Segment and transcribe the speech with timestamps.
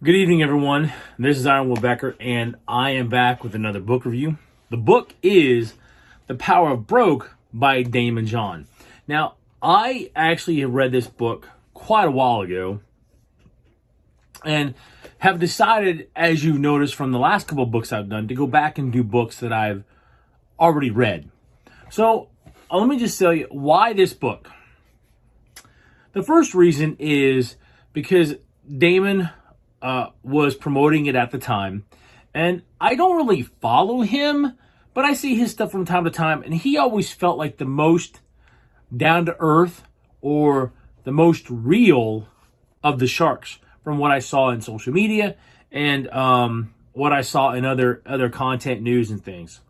[0.00, 0.92] Good evening, everyone.
[1.18, 4.38] This is Aaron Will Becker, and I am back with another book review.
[4.70, 5.74] The book is
[6.28, 8.68] The Power of Broke by Daymond John.
[9.08, 12.78] Now, I actually have read this book quite a while ago
[14.44, 14.74] and
[15.18, 18.78] have decided, as you've noticed from the last couple books I've done, to go back
[18.78, 19.82] and do books that I've
[20.60, 21.28] already read.
[21.90, 22.28] So,
[22.70, 24.48] uh, let me just tell you why this book.
[26.12, 27.56] The first reason is
[27.92, 28.36] because
[28.70, 29.32] Daymond
[29.82, 31.84] uh, was promoting it at the time.
[32.34, 34.56] And I don't really follow him,
[34.94, 36.42] but I see his stuff from time to time.
[36.42, 38.20] And he always felt like the most
[38.94, 39.84] down to earth
[40.20, 40.72] or
[41.04, 42.28] the most real
[42.82, 45.36] of the sharks from what I saw in social media
[45.70, 49.60] and um, what I saw in other other content news and things.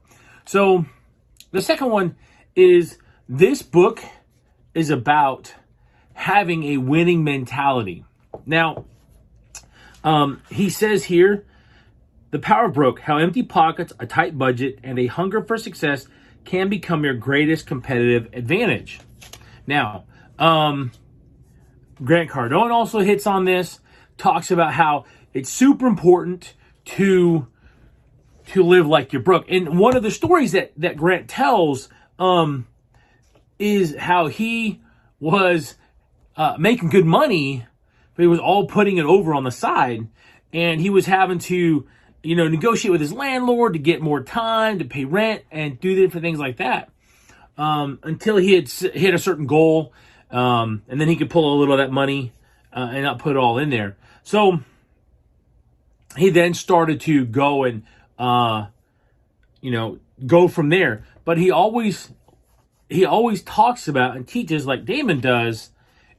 [0.45, 0.87] So
[1.51, 2.17] the second one
[2.57, 2.99] is
[3.29, 4.03] this book
[4.75, 5.55] is about
[6.15, 8.05] having a winning mentality.
[8.47, 8.85] Now,
[10.05, 11.45] um, he says here,
[12.31, 16.07] the power broke, how empty pockets, a tight budget, and a hunger for success
[16.45, 19.01] can become your greatest competitive advantage.
[19.67, 20.05] Now,
[20.39, 20.93] um,
[22.03, 23.81] Grant Cardone also hits on this,
[24.17, 27.47] talks about how it's super important to
[28.47, 29.45] to live like you're broke.
[29.51, 32.67] And one of the stories that that Grant tells um,
[33.59, 34.81] is how he
[35.21, 35.77] was
[36.37, 37.67] uh, making good money
[38.19, 40.09] but he was all putting it over on the side.
[40.53, 41.87] And he was having to,
[42.25, 45.95] you know, negotiate with his landlord to get more time to pay rent and do
[45.95, 46.91] different things like that.
[47.57, 49.93] Um, until he had hit a certain goal,
[50.33, 52.33] um, and then he could pull a little of that money
[52.73, 53.97] uh, and not put it all in there.
[54.25, 54.63] So
[56.17, 57.85] he then started to go and,
[58.19, 58.67] uh,
[59.61, 61.05] you know, go from there.
[61.25, 62.11] But he always,
[62.89, 65.71] he always talks about and teaches like Daymond does,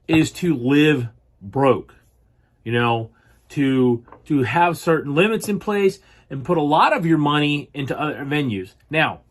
[0.08, 1.10] is to live
[1.42, 1.96] broke.
[2.64, 3.12] You know,
[3.50, 8.00] to to have certain limits in place and put a lot of your money into
[8.00, 8.74] other venues.
[8.90, 9.22] Now,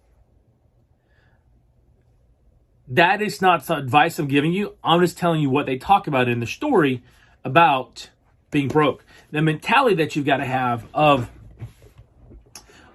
[2.89, 4.77] that is not some advice I'm giving you.
[4.83, 7.03] I'm just telling you what they talk about in the story
[7.45, 8.11] about
[8.51, 9.05] being broke.
[9.31, 11.31] The mentality that you've got to have of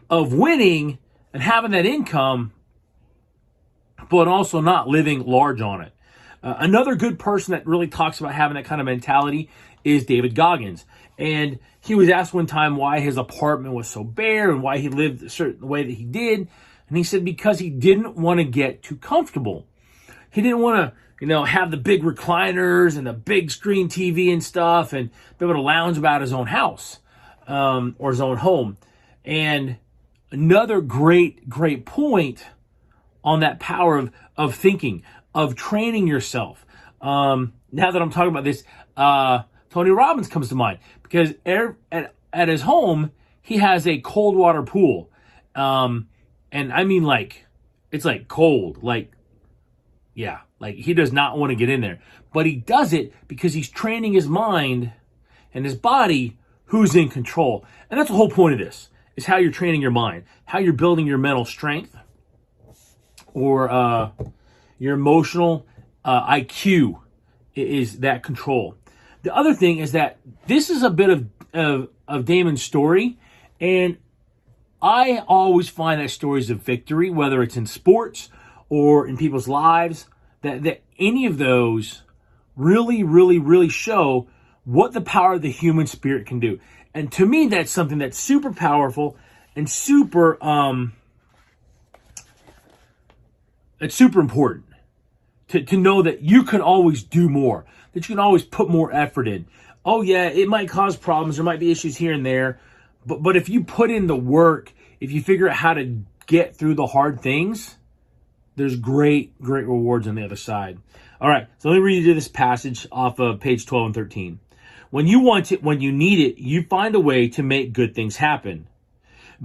[0.09, 1.00] of winning
[1.31, 2.51] and having that income,
[4.09, 5.93] but also not living large on it.
[6.44, 9.50] Uh, another good person that really talks about having that kind of mentality
[9.84, 10.86] is David Goggins.
[11.18, 14.90] And he was asked one time why his apartment was so bare and why he
[14.90, 16.48] lived a certain way that he did.
[16.90, 19.68] And he said because he didn't want to get too comfortable.
[20.31, 24.34] He didn't want to, you know, have the big recliners and the big screen TV
[24.34, 27.00] and stuff and be able to lounge about his own house
[27.48, 28.78] um, or his own home.
[29.24, 29.78] And
[30.31, 32.46] another great, great point
[33.24, 36.66] on that power of, of thinking, of training yourself.
[37.01, 38.63] Um, now that I'm talking about this,
[38.95, 43.11] uh, Tony Robbins comes to mind because at, at his home,
[43.41, 45.09] he has a cold water pool.
[45.55, 46.07] Um,
[46.51, 47.45] and I mean, like,
[47.91, 48.83] it's like cold.
[48.83, 49.11] Like,
[50.13, 52.00] yeah, like he does not want to get in there.
[52.33, 54.91] But he does it because he's training his mind
[55.53, 57.65] and his body who's in control.
[57.89, 60.73] And that's the whole point of this is how you're training your mind, how you're
[60.73, 61.95] building your mental strength
[63.33, 64.09] or uh,
[64.79, 65.66] your emotional
[66.03, 67.00] uh, IQ
[67.56, 68.75] is that control.
[69.23, 70.17] The other thing is that
[70.47, 73.17] this is a bit of, of, of Daymond's story,
[73.59, 73.97] and
[74.81, 78.29] I always find that stories of victory, whether it's in sports
[78.67, 80.07] or in people's lives,
[80.41, 82.03] that, that any of those
[82.56, 84.28] really, really, really show
[84.66, 86.59] what the power of the human spirit can do.
[86.94, 89.17] And to me, that's something that's super powerful
[89.56, 90.94] and super, um,
[93.85, 94.66] it's super important
[95.49, 98.94] to, to know that you can always do more, that you can always put more
[98.94, 99.45] effort in.
[99.85, 101.35] Oh, yeah, it might cause problems.
[101.35, 102.59] There might be issues here and there.
[103.05, 106.55] But, but if you put in the work, if you figure out how to get
[106.55, 107.75] through the hard things,
[108.55, 110.79] there's great, great rewards on the other side.
[111.19, 114.39] All right, so let me read you this passage off of page 12 and 13.
[114.89, 117.95] When you want it, when you need it, you find a way to make good
[117.95, 118.68] things happen.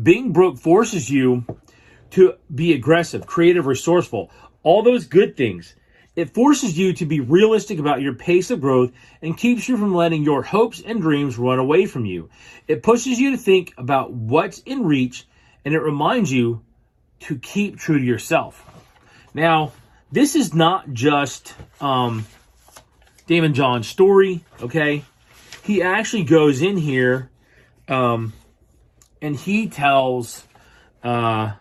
[0.00, 1.44] Being broke forces you
[2.10, 4.30] to be aggressive, creative, resourceful,
[4.62, 5.74] all those good things.
[6.16, 8.90] It forces you to be realistic about your pace of growth
[9.22, 12.28] and keeps you from letting your hopes and dreams run away from you.
[12.66, 15.26] It pushes you to think about what's in reach
[15.64, 16.62] and it reminds you
[17.20, 18.64] to keep true to yourself.
[19.32, 19.72] Now,
[20.10, 22.26] this is not just um,
[23.28, 25.04] Daymond John's story, okay?
[25.62, 27.30] He actually goes in here
[27.86, 28.32] um,
[29.20, 30.44] and he tells
[31.02, 31.52] uh,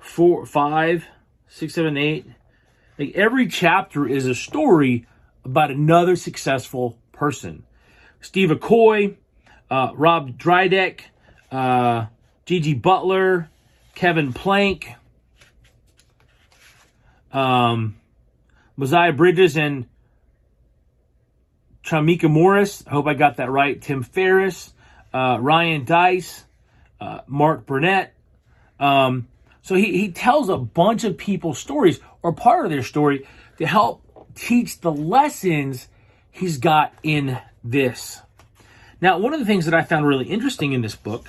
[0.00, 1.06] four, five,
[1.48, 2.26] six, seven, eight
[3.00, 5.06] like every chapter is a story
[5.42, 7.64] about another successful person.
[8.20, 9.16] Steve Aoki,
[9.70, 11.00] uh, Rob Dyrdek,
[11.50, 12.06] uh,
[12.44, 13.48] Gigi Butler,
[13.94, 14.92] Kevin Plank,
[17.32, 17.96] um,
[18.76, 19.86] Moziah Bridges, and
[21.82, 22.84] Tamika Morris.
[22.86, 23.80] I hope I got that right.
[23.80, 24.74] Tim Ferriss,
[25.14, 26.44] uh, Ryan Dice,
[27.00, 28.12] uh, Mark Burnett.
[28.78, 29.26] Um,
[29.62, 33.26] so he, he tells a bunch of people's stories or part of their story
[33.58, 34.02] to help
[34.34, 35.88] teach the lessons
[36.30, 38.20] he's got in this.
[39.00, 41.26] Now, one of the things that I found really interesting in this book,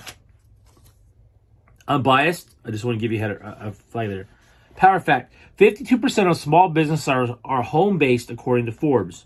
[1.88, 2.50] I'm biased.
[2.66, 4.28] I just want to give you a, a flavor.
[4.76, 9.26] Power fact 52% of small businesses are, are home based, according to Forbes.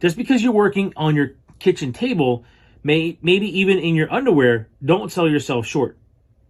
[0.00, 2.44] Just because you're working on your kitchen table,
[2.82, 5.96] may, maybe even in your underwear, don't sell yourself short.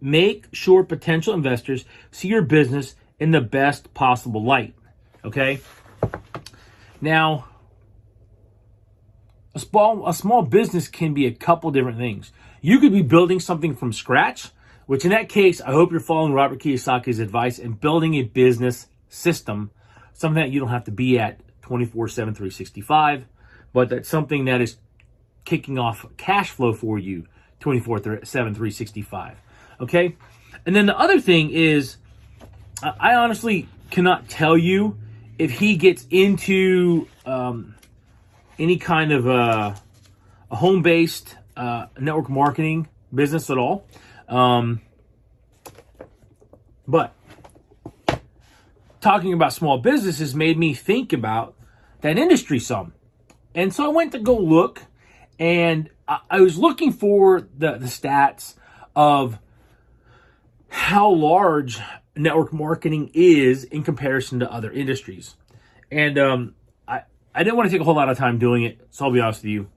[0.01, 4.75] Make sure potential investors see your business in the best possible light.
[5.23, 5.59] Okay?
[7.01, 7.45] Now,
[9.53, 12.31] a small a small business can be a couple different things.
[12.61, 14.49] You could be building something from scratch,
[14.85, 18.87] which in that case, I hope you're following Robert Kiyosaki's advice and building a business
[19.07, 19.71] system,
[20.13, 23.25] something that you don't have to be at 24/7 365,
[23.71, 24.77] but that's something that is
[25.45, 27.25] kicking off cash flow for you
[27.59, 29.37] 24/7 365.
[29.79, 30.15] Okay?
[30.65, 31.97] And then the other thing is
[32.83, 34.97] I honestly cannot tell you
[35.37, 37.75] if he gets into um,
[38.57, 39.75] any kind of a,
[40.51, 43.87] a home based uh, network marketing business at all.
[44.27, 44.81] Um,
[46.87, 47.13] but
[49.01, 51.55] talking about small businesses made me think about
[52.01, 52.93] that industry some.
[53.53, 54.81] And so I went to go look
[55.39, 58.55] and I, I was looking for the, the stats
[58.95, 59.39] of
[60.69, 61.79] how large
[62.15, 65.35] network marketing is in comparison to other industries.
[65.91, 66.55] And um,
[66.87, 67.01] I,
[67.33, 69.19] I didn't want to take a whole lot of time doing it, so I'll be
[69.19, 69.69] honest with you.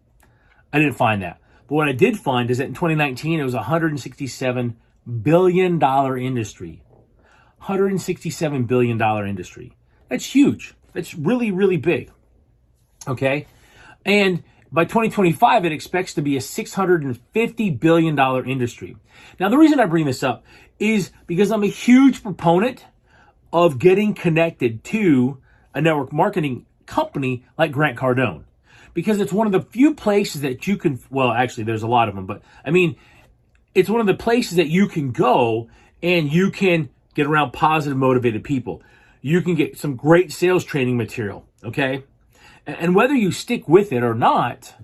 [0.72, 1.40] I didn't find that.
[1.68, 4.74] But what I did find is that in 2019, it was a $167
[5.22, 5.82] billion
[6.18, 6.82] industry.
[7.62, 9.72] $167 billion industry.
[10.08, 10.74] That's huge.
[10.92, 12.10] That's really, really big.
[13.06, 13.46] Okay?
[14.04, 18.96] And by 2025, it expects to be a $650 billion industry.
[19.40, 20.44] Now, the reason I bring this up
[20.78, 22.84] is because I'm a huge proponent
[23.52, 25.38] of getting connected to
[25.74, 28.44] a network marketing company like Grant Cardone
[28.94, 32.08] because it's one of the few places that you can, well, actually, there's a lot
[32.08, 32.96] of them, but I mean,
[33.74, 35.68] it's one of the places that you can go
[36.02, 38.82] and you can get around positive, motivated people.
[39.20, 42.04] You can get some great sales training material, okay?
[42.66, 44.74] And whether you stick with it or not,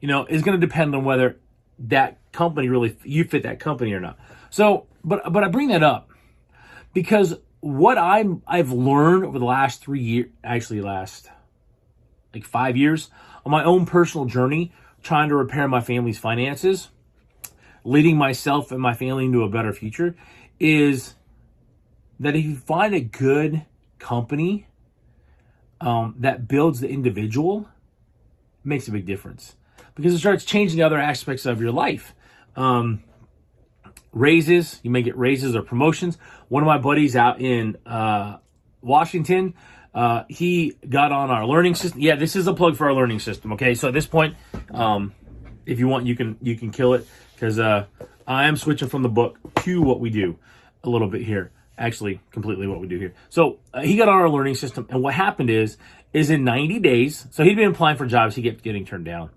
[0.00, 1.36] you know, is going to depend on whether
[1.78, 4.18] that company really you fit that company or not.
[4.50, 6.10] So, but but I bring that up
[6.92, 11.30] because what I'm I've learned over the last three years, actually last
[12.34, 13.10] like five years,
[13.46, 14.72] on my own personal journey,
[15.02, 16.88] trying to repair my family's finances,
[17.84, 20.16] leading myself and my family into a better future,
[20.58, 21.14] is
[22.20, 23.64] that if you find a good
[23.98, 24.66] company
[25.80, 27.68] um, that builds the individual,
[28.64, 29.56] makes a big difference
[29.94, 32.14] because it starts changing the other aspects of your life.
[32.56, 33.02] Um,
[34.12, 36.18] raises, you may get raises or promotions.
[36.48, 38.38] One of my buddies out in uh,
[38.80, 39.54] Washington,
[39.94, 42.00] uh, he got on our learning system.
[42.00, 43.52] Yeah, this is a plug for our learning system.
[43.52, 44.36] Okay, so at this point,
[44.72, 45.12] um,
[45.66, 47.86] if you want, you can you can kill it because uh,
[48.26, 50.38] I am switching from the book to what we do
[50.82, 51.50] a little bit here.
[51.76, 53.14] Actually, completely what we do here.
[53.30, 55.76] So uh, he got on our learning system, and what happened is,
[56.12, 57.26] is in 90 days.
[57.32, 59.30] So he'd been applying for jobs, he kept getting turned down.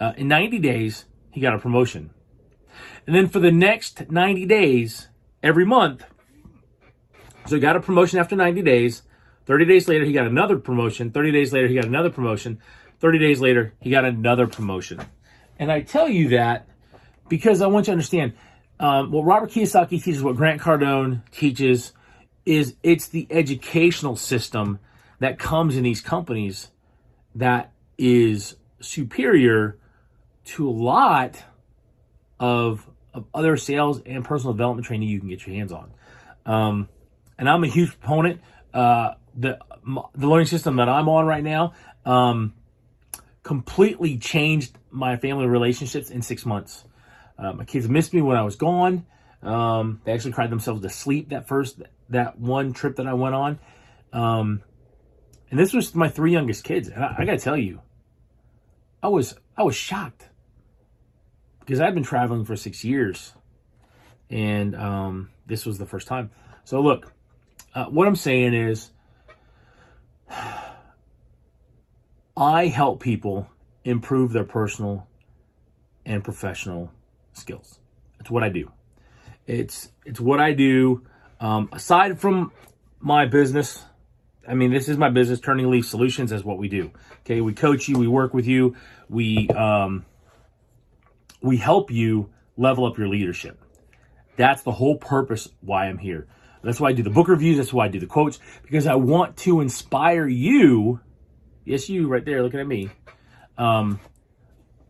[0.00, 2.10] Uh, in 90 days, he got a promotion.
[3.06, 5.08] And then for the next 90 days,
[5.42, 6.04] every month,
[7.46, 9.02] so he got a promotion after 90 days.
[9.46, 11.10] 30 days later, he got another promotion.
[11.10, 12.60] 30 days later, he got another promotion.
[13.00, 15.00] 30 days later, he got another promotion.
[15.58, 16.66] And I tell you that
[17.28, 18.32] because I want you to understand
[18.80, 21.92] um, what Robert Kiyosaki teaches, what Grant Cardone teaches,
[22.46, 24.78] is it's the educational system
[25.20, 26.70] that comes in these companies
[27.34, 29.78] that is superior
[30.44, 31.42] to a lot
[32.38, 35.90] of, of other sales and personal development training you can get your hands on.
[36.46, 36.88] Um,
[37.38, 38.40] and I'm a huge proponent.
[38.72, 39.58] Uh, the
[40.14, 41.74] the learning system that I'm on right now
[42.06, 42.54] um,
[43.42, 46.84] completely changed my family relationships in six months.
[47.38, 49.06] Uh, my kids missed me when I was gone.
[49.42, 53.34] Um, they actually cried themselves to sleep that first that one trip that I went
[53.34, 53.58] on.
[54.12, 54.62] Um,
[55.50, 57.80] and this was my three youngest kids, and I, I got to tell you,
[59.02, 60.28] I was I was shocked
[61.64, 63.32] because I've been traveling for six years,
[64.30, 66.30] and um, this was the first time.
[66.64, 67.12] So look,
[67.74, 68.90] uh, what I'm saying is,
[72.36, 73.48] I help people
[73.84, 75.06] improve their personal
[76.04, 76.90] and professional
[77.32, 77.78] skills.
[78.20, 78.70] It's what I do.
[79.46, 81.02] It's it's what I do.
[81.40, 82.52] Um, aside from
[83.00, 83.84] my business,
[84.48, 85.40] I mean, this is my business.
[85.40, 86.90] Turning Leaf Solutions is what we do.
[87.20, 88.76] Okay, we coach you, we work with you,
[89.08, 90.04] we um,
[91.44, 93.60] we help you level up your leadership.
[94.36, 96.26] That's the whole purpose why I'm here.
[96.62, 97.58] That's why I do the book reviews.
[97.58, 101.00] That's why I do the quotes because I want to inspire you.
[101.66, 102.90] Yes, you right there looking at me.
[103.58, 104.00] Um,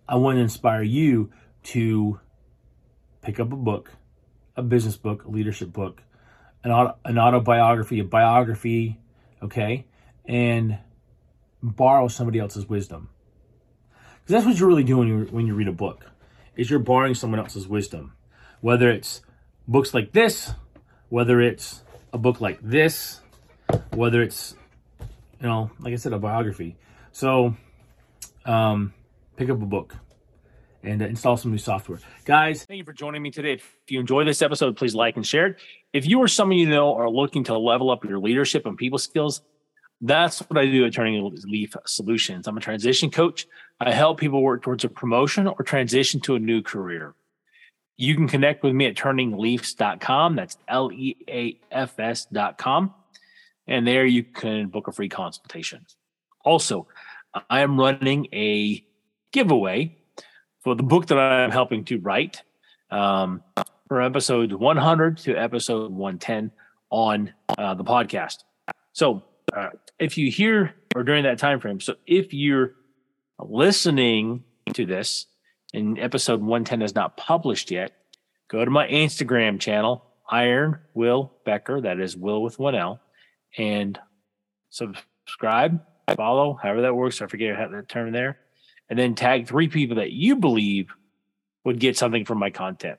[0.09, 1.33] I want to inspire you
[1.65, 2.21] to
[3.21, 3.91] pick up a book,
[4.57, 6.03] a business book, a leadership book,
[6.63, 9.01] an, auto, an autobiography, a biography,
[9.43, 9.87] okay,
[10.25, 10.79] and
[11.63, 13.09] borrow somebody else's wisdom.
[14.23, 16.07] Because that's what you're really doing when you, when you read a book,
[16.57, 18.13] is you're borrowing someone else's wisdom.
[18.61, 19.23] Whether it's
[19.69, 20.53] books like this,
[21.09, 21.83] whether it's
[22.13, 23.21] a book like this,
[23.93, 24.57] whether it's,
[25.41, 26.77] you know, like I said, a biography.
[27.13, 27.55] So,
[28.45, 28.93] um,
[29.37, 29.97] pick up a book
[30.83, 31.99] and uh, install some new software.
[32.25, 33.55] Guys, thank you for joining me today.
[33.55, 35.57] If you enjoy this episode, please like and share it.
[35.93, 38.99] If you or someone you know are looking to level up your leadership and people
[38.99, 39.43] skills,
[40.01, 42.47] that's what I do at Turning Leaf Solutions.
[42.47, 43.47] I'm a transition coach.
[43.81, 47.15] I help people work towards a promotion or transition to a new career.
[47.97, 50.37] You can connect with me at turningleafs.com.
[50.37, 52.95] That's L E A F S.com.
[53.67, 55.87] And there you can book a free consultation.
[56.45, 56.87] Also,
[57.49, 58.85] I am running a
[59.33, 59.97] giveaway
[60.63, 62.43] for the book that I'm helping to write
[62.91, 63.43] um,
[63.89, 66.51] from episode 100 to episode 110
[66.91, 68.39] on uh, the podcast.
[68.93, 72.75] So uh, if you hear or during that time frame, so if you're
[73.39, 75.27] listening to this
[75.73, 77.93] and episode 110 is not published yet,
[78.49, 83.01] go to my Instagram channel, Iron Will Becker, that is Will with one L,
[83.59, 83.99] and
[84.71, 85.81] subscribe,
[86.17, 87.21] follow, however that works.
[87.21, 88.39] I forget how that term there
[88.89, 90.95] and then tag three people that you believe
[91.65, 92.99] would get something from my content.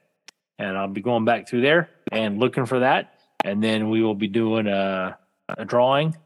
[0.58, 3.20] And I'll be going back through there and looking for that.
[3.44, 5.18] And then we will be doing a,
[5.50, 6.18] a drawing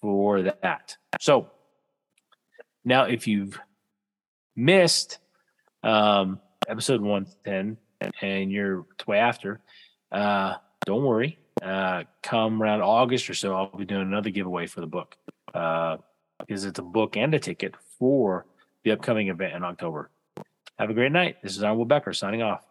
[0.00, 0.96] for that.
[1.20, 1.50] So
[2.84, 3.58] now, if you've
[4.56, 5.18] missed
[5.82, 7.76] um, episode 110
[8.20, 9.60] and you're way after,
[10.12, 10.54] uh,
[10.84, 11.38] don't worry.
[11.62, 15.16] Uh, come around August or so, I'll be doing another giveaway for the book
[15.54, 15.96] uh,
[16.38, 18.46] because it's a book and a ticket for
[18.84, 20.10] the upcoming event in October.
[20.78, 21.42] Have a great night.
[21.42, 22.67] This is Arnold Becker signing off.